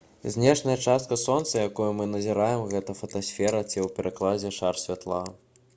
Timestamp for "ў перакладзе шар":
3.85-4.83